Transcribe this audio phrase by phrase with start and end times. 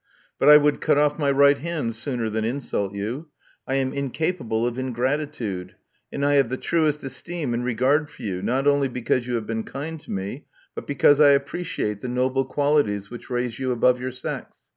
[0.39, 3.27] But I would cut off my right hand sooner than insult you.
[3.67, 5.75] I am incapable of ingratitude;
[6.11, 9.45] and I have the truest esteem and regard for you, not only because you have
[9.45, 13.99] been kind to me but because I appreciate the noble qualities which raise you above
[13.99, 14.57] your sex.